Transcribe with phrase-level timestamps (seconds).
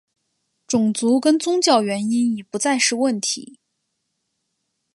[0.65, 3.59] 种族跟宗教原因已不再是问题。